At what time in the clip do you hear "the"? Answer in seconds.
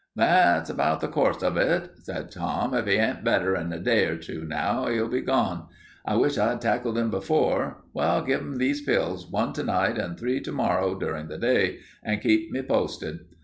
0.99-1.07, 11.27-11.37